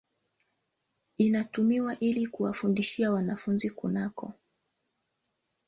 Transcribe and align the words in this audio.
inatumiwa 1.17 1.99
ili 1.99 2.27
kuwafundishia 2.27 3.11
wanafunzi 3.11 3.69
kunako 3.69 4.33